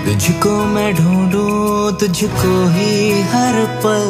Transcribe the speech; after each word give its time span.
तुझको 0.05 0.65
मैं 0.65 0.95
ढूंढूं, 0.95 1.91
तुझको 1.93 2.70
ही 2.70 3.21
हर 3.21 3.65
पल। 3.65 4.07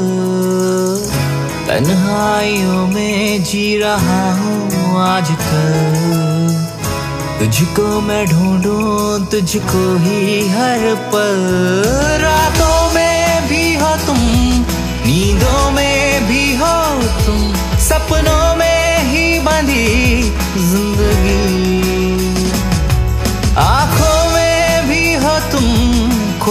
तन्हाइयों 1.67 2.88
में 2.88 3.44
जी 3.44 3.77
रहा 3.77 4.33
हूँ 4.33 4.99
आजकल। 4.99 6.67
तुझको 7.39 8.01
मैं 8.01 8.25
ढूंढूं, 8.25 9.25
तुझको 9.25 9.97
ही 9.99 10.49
हर 10.49 10.95
पल। 10.95 11.77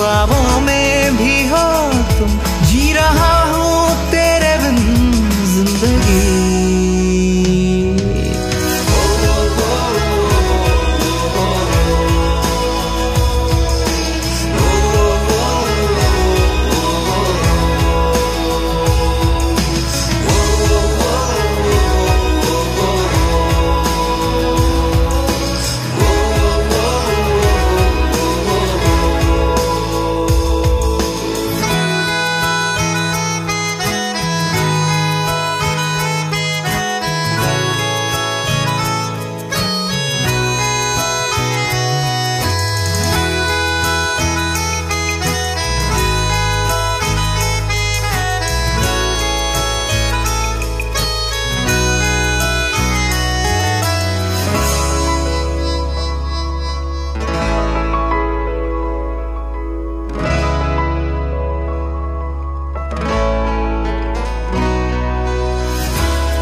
ख्वाबों 0.07 0.61
में 0.63 1.17
भी 1.19 1.35
हो 1.49 1.63
तुम 2.19 2.46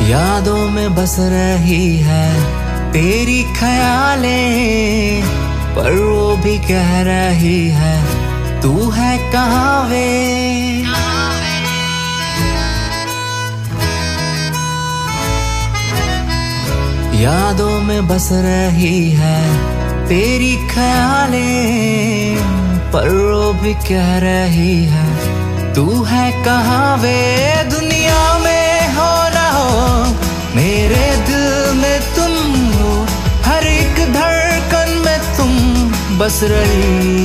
यादों 0.09 0.69
में 0.71 0.95
बस 0.95 1.17
रही 1.19 1.97
है 1.99 2.25
तेरी 2.93 3.43
ख्यालें, 3.55 5.23
पर 5.77 5.93
वो 5.99 6.37
भी 6.37 6.57
कह 6.67 6.91
रही 7.03 7.61
है, 7.77 7.95
तू 8.63 8.73
है 8.91 9.17
कहाँ 9.33 9.89
वे? 9.89 10.05
यादों 17.23 17.81
में 17.81 18.09
बस 18.09 18.29
रही 18.45 19.11
है 19.13 19.39
तेरी 20.09 20.55
ख्यालें, 20.71 22.37
पर 22.93 23.09
वो 23.15 23.53
भी 23.63 23.75
कह 23.89 24.19
रही 24.21 24.77
है, 24.85 25.07
तू 25.75 26.03
है 26.05 26.31
कहाँ 26.45 26.97
वे? 26.97 27.19
दुनिया 27.71 28.23
में 28.39 28.64
मेरे 30.57 31.07
दिल 31.29 31.47
में 31.77 32.01
तुम 32.17 32.35
हो, 32.75 32.91
हर 33.45 33.65
एक 33.67 33.97
धड़कन 34.13 34.91
में 35.07 35.19
तुम 35.37 35.53
बस 36.19 36.39
रही। 36.43 37.25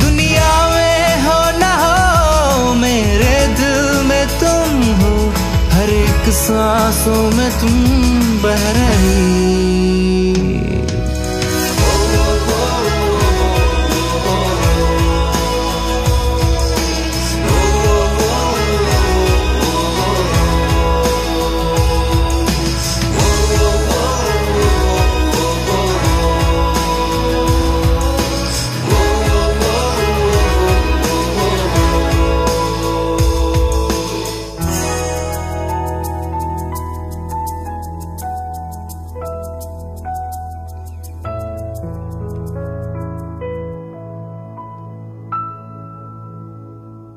दुनिया 0.00 0.52
में 0.68 1.22
हो 1.22 1.40
ना 1.58 1.72
हो, 1.82 2.74
मेरे 2.74 3.34
दिल 3.60 4.02
में 4.08 4.26
तुम 4.38 4.82
हो, 5.00 5.14
हर 5.72 5.90
एक 5.90 6.32
सांसों 6.34 7.22
में 7.36 7.50
तुम 7.60 7.74
बह 8.42 8.70
रही। 8.72 8.99